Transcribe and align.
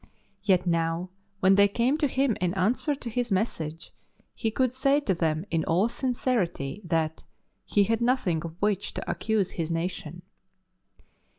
Yet 0.41 0.65
now 0.65 1.11
when 1.41 1.53
they 1.53 1.67
came 1.67 1.95
to 1.99 2.07
him 2.07 2.35
in 2.41 2.55
answer 2.55 2.95
to 2.95 3.07
his 3.07 3.31
message, 3.31 3.93
he 4.33 4.49
could 4.49 4.73
say 4.73 4.99
to 5.01 5.13
them 5.13 5.45
in 5.51 5.63
all 5.65 5.89
sincerity 5.89 6.81
that" 6.85 7.23
he 7.65 7.83
had 7.83 8.01
nothing 8.01 8.43
of 8.43 8.59
which 8.59 8.95
to 8.95 9.07
accuse 9.07 9.51
his 9.51 9.69
nation." 9.69 10.23